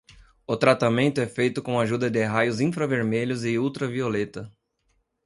O 0.47 0.57
tratamento 0.57 1.21
é 1.21 1.27
feito 1.27 1.61
com 1.61 1.79
ajuda 1.79 2.09
de 2.09 2.23
raios 2.23 2.59
infravermelhos 2.59 3.45
e 3.45 3.59
ultravioleta. 3.59 4.51